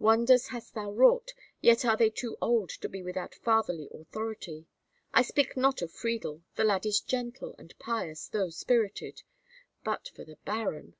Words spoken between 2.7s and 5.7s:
to be without fatherly authority. I speak